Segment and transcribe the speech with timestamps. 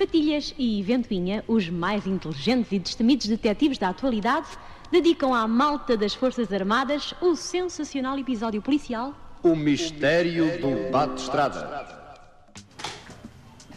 [0.00, 4.46] Patilhas e Ventoinha, os mais inteligentes e destemidos detetives da atualidade,
[4.90, 11.86] dedicam à malta das Forças Armadas o sensacional episódio policial O mistério do bate-estrada.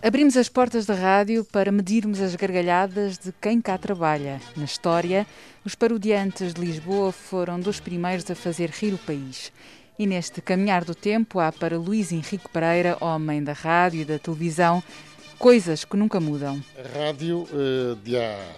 [0.00, 4.40] Abrimos as portas da rádio para medirmos as gargalhadas de quem cá trabalha.
[4.56, 5.26] Na história,
[5.64, 9.52] os parodiantes de Lisboa foram dos primeiros a fazer rir o país.
[9.98, 14.18] E neste caminhar do tempo há para Luís Henrique Pereira, homem da rádio e da
[14.18, 14.82] televisão,
[15.38, 16.62] coisas que nunca mudam.
[16.78, 18.56] A rádio, eh, de há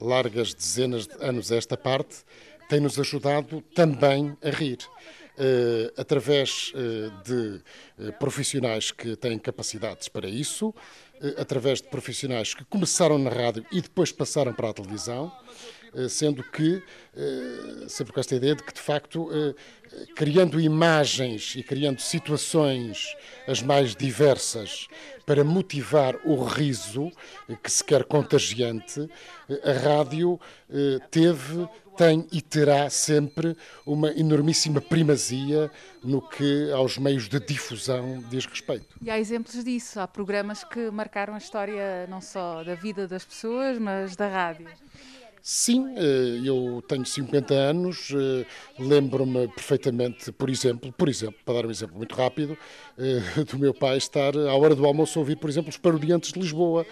[0.00, 2.24] largas dezenas de anos esta parte,
[2.68, 4.78] tem-nos ajudado também a rir.
[5.42, 7.62] Eh, através eh, de
[7.98, 10.74] eh, profissionais que têm capacidades para isso,
[11.38, 15.32] através de profissionais que começaram na rádio e depois passaram para a televisão,
[16.08, 16.82] sendo que,
[17.16, 19.54] eh, sempre com esta ideia de que, de facto, eh,
[19.92, 24.86] eh, criando imagens e criando situações as mais diversas
[25.30, 27.08] para motivar o riso,
[27.48, 29.08] eh, que se quer contagiante,
[29.48, 35.70] eh, a rádio eh, teve, tem e terá sempre uma enormíssima primazia
[36.02, 38.86] no que aos meios de difusão diz respeito.
[39.00, 40.00] E há exemplos disso.
[40.00, 44.68] Há programas que marcaram a história não só da vida das pessoas, mas da rádio.
[45.42, 48.46] Sim, eh, eu tenho 50 anos, eh,
[48.78, 52.58] lembro-me perfeitamente, por exemplo, por exemplo, para dar um exemplo muito rápido,
[52.98, 56.32] eh, do meu pai estar à hora do almoço a ouvir, por exemplo, os Parodiantes
[56.32, 56.86] de Lisboa,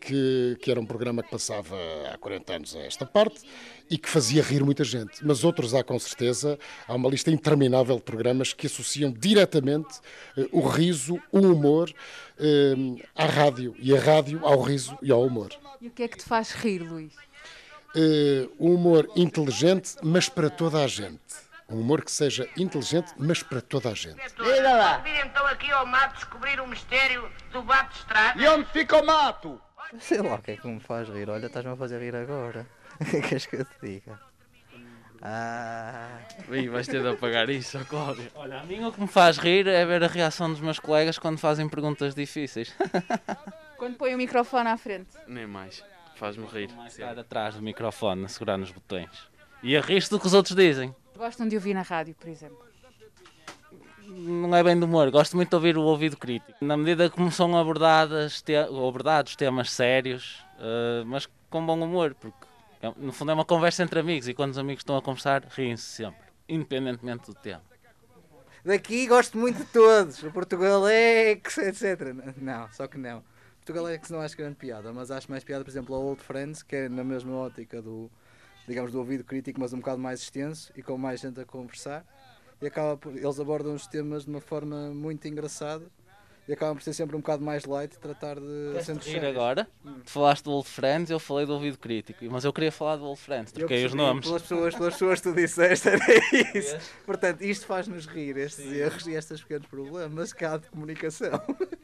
[0.00, 1.76] que, que era um programa que passava
[2.12, 3.40] há 40 anos a esta parte
[3.88, 5.24] e que fazia rir muita gente.
[5.24, 6.58] Mas outros há com certeza,
[6.88, 10.00] há uma lista interminável de programas que associam diretamente
[10.50, 11.92] o riso, o humor
[13.14, 15.50] à rádio e a rádio ao riso e ao humor.
[15.80, 17.29] E o que é que te faz rir, Luís?
[18.58, 21.20] Um humor inteligente, mas para toda a gente.
[21.68, 24.16] Um humor que seja inteligente, mas para toda a gente.
[24.36, 24.98] Diga lá.
[24.98, 28.40] vir então aqui ao mato descobrir o mistério do bate-estrada.
[28.42, 29.60] E onde fica o mato?
[29.98, 31.28] Sei lá o que é que me faz rir.
[31.30, 32.66] Olha, estás-me a fazer rir agora.
[33.28, 34.20] Queres que eu te diga?
[35.22, 36.18] Ah,
[36.50, 38.30] Ih, vais ter de apagar isso, ó, Cláudio.
[38.34, 41.18] Olha, a mim o que me faz rir é ver a reação dos meus colegas
[41.18, 42.74] quando fazem perguntas difíceis.
[43.76, 45.08] Quando põe o microfone à frente.
[45.26, 45.82] Nem mais.
[46.20, 46.68] Faz-me rir.
[46.86, 49.08] Estar atrás do microfone, a segurar nos botões.
[49.62, 50.94] E a rir-se do que os outros dizem.
[51.16, 52.58] Gostam de ouvir na rádio, por exemplo.
[54.06, 56.62] Não é bem do humor, gosto muito de ouvir o ouvido crítico.
[56.62, 62.46] Na medida como são abordadas, te, abordados temas sérios, eh, mas com bom humor, porque
[62.82, 65.44] é- no fundo é uma conversa entre amigos e quando os amigos estão a conversar,
[65.48, 67.62] riem-se sempre, independentemente do tema.
[68.62, 70.22] daqui gosto muito de todos.
[70.22, 72.12] O Portugal é que, etc.
[72.36, 73.22] Não, só que não.
[73.70, 76.20] Portugal é que não acho grande piada, mas acho mais piada, por exemplo, a Old
[76.20, 78.10] Friends, que é na mesma ótica do,
[78.66, 82.04] digamos, do ouvido crítico, mas um bocado mais extenso e com mais gente a conversar.
[82.60, 85.86] E acaba por, eles abordam os temas de uma forma muito engraçada
[86.48, 89.24] e acabam por ser sempre um bocado mais light, tratar de rir sérios.
[89.24, 89.68] agora,
[90.04, 93.04] tu falaste do Old Friends, eu falei do ouvido crítico, mas eu queria falar do
[93.04, 94.26] Old Friends, troquei os nomes.
[94.26, 96.04] Pelas pessoas, pelas pessoas que tu disseste, era
[96.58, 96.76] isso.
[97.06, 101.40] Portanto, isto faz-nos rir, estes erros e estes pequenos problemas que há de comunicação.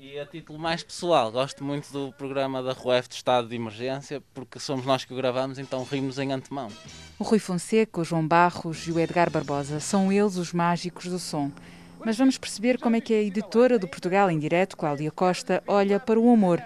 [0.00, 4.22] E a título mais pessoal, gosto muito do programa da RUEF de Estado de Emergência,
[4.32, 6.68] porque somos nós que o gravamos, então rimos em antemão.
[7.18, 11.18] O Rui Fonseca, o João Barros e o Edgar Barbosa são eles os mágicos do
[11.18, 11.50] som.
[12.04, 15.98] Mas vamos perceber como é que a editora do Portugal em Direto, Cláudia Costa, olha
[15.98, 16.62] para o humor.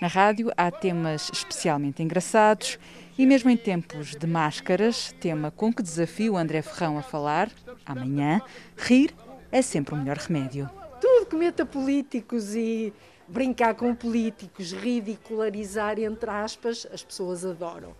[0.00, 2.78] Na rádio há temas especialmente engraçados
[3.18, 7.50] e mesmo em tempos de máscaras, tema com que desafio André Ferrão a falar,
[7.84, 8.40] amanhã,
[8.76, 9.12] rir
[9.50, 10.70] é sempre o melhor remédio.
[11.26, 12.92] Que meta políticos e
[13.28, 17.94] brincar com políticos, ridicularizar, entre aspas, as pessoas adoram.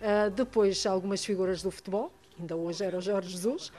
[0.00, 3.72] Ah, depois, algumas figuras do futebol, ainda hoje era o Jorge Jesus,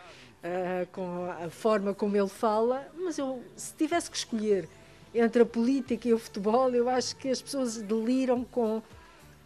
[0.44, 4.68] ah, com a forma como ele fala, mas eu, se tivesse que escolher
[5.14, 8.82] entre a política e o futebol, eu acho que as pessoas deliram com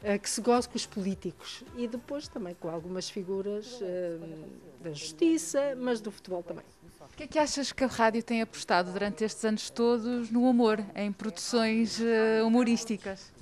[0.03, 3.79] ah, que se goze com os políticos e depois também com algumas figuras
[4.81, 6.65] da justiça, mas do futebol também.
[7.01, 10.48] O que é que achas que a rádio tem apostado durante estes anos todos no
[10.48, 13.33] humor, em produções eh, humorísticas?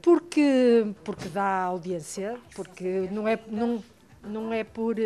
[0.00, 3.82] Porque, porque dá audiência, porque não é, não,
[4.22, 4.96] não é por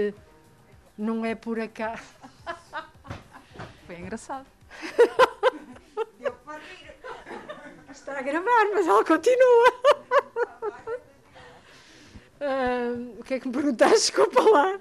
[0.98, 2.02] não é por acaso.
[3.86, 4.46] Foi engraçado.
[7.90, 9.72] Está a gravar, mas ela continua.
[12.44, 13.94] Ah, que é que me perguntaste?
[13.94, 14.80] Desculpa lá.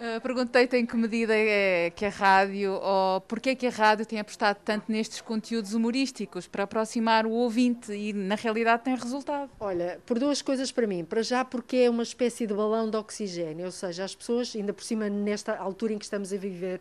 [0.00, 4.06] Uh, Perguntei-te em que medida é que a rádio, ou porquê é que a rádio
[4.06, 9.50] tem apostado tanto nestes conteúdos humorísticos para aproximar o ouvinte e na realidade tem resultado.
[9.60, 11.04] Olha, por duas coisas para mim.
[11.04, 14.72] Para já porque é uma espécie de balão de oxigênio, ou seja, as pessoas, ainda
[14.72, 16.80] por cima nesta altura em que estamos a viver,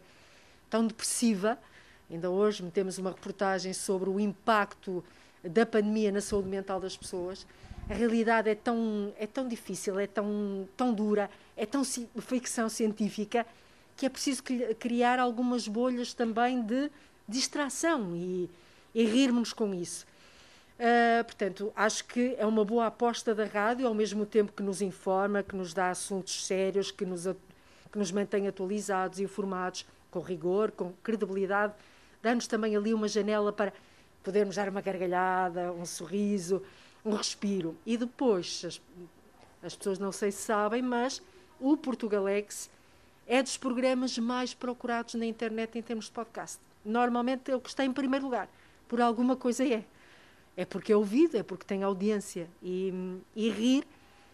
[0.69, 1.59] tão depressiva,
[2.09, 5.03] ainda hoje metemos uma reportagem sobre o impacto
[5.43, 7.45] da pandemia na saúde mental das pessoas.
[7.89, 11.27] A realidade é tão, é tão difícil, é tão, tão dura,
[11.57, 13.43] é tão ficção científica
[13.97, 14.43] que é preciso
[14.77, 16.91] criar algumas bolhas também de
[17.27, 18.47] distração e,
[18.93, 20.05] e rirmos com isso.
[20.79, 24.81] Uh, portanto, acho que é uma boa aposta da rádio, ao mesmo tempo que nos
[24.81, 27.25] informa, que nos dá assuntos sérios, que nos,
[27.91, 31.73] que nos mantém atualizados, informados, com rigor, com credibilidade,
[32.21, 33.73] dá-nos também ali uma janela para
[34.23, 36.63] podermos dar uma gargalhada, um sorriso,
[37.03, 37.77] um respiro.
[37.85, 38.81] E depois, as,
[39.63, 41.21] as pessoas não sei se sabem, mas
[41.59, 42.69] o Portugalex
[43.27, 46.59] é dos programas mais procurados na internet em termos de podcast.
[46.83, 48.49] Normalmente é o que está em primeiro lugar.
[48.87, 49.85] Por alguma coisa é.
[50.57, 52.49] É porque é ouvido, é porque tem audiência.
[52.61, 52.91] E,
[53.35, 53.85] e rir,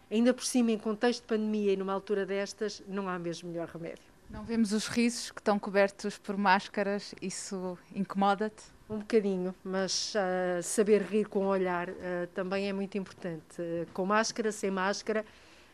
[0.09, 3.67] ainda por cima, em contexto de pandemia e numa altura destas, não há mesmo melhor
[3.67, 4.14] remédio.
[4.29, 8.63] Não vemos os risos que estão cobertos por máscaras, isso incomoda-te?
[8.89, 13.59] Um bocadinho, mas uh, saber rir com o olhar uh, também é muito importante.
[13.59, 15.25] Uh, com máscara, sem máscara,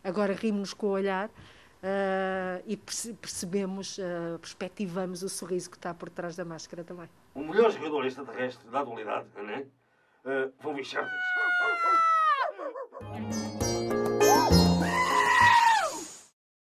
[0.03, 1.29] agora rimos com o olhar
[2.67, 3.97] e perce percebemos,
[4.39, 7.09] perspectivamos o sorriso que está por trás da máscara também.
[7.33, 9.65] O melhor jogador extraterrestre da atualidade, não é?
[10.23, 11.11] Uh, vão Vichardas.